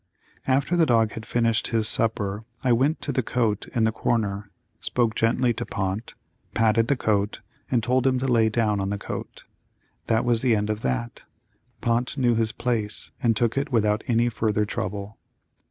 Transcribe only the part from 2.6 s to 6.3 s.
I went to the coat in the corner, spoke gently to Pont,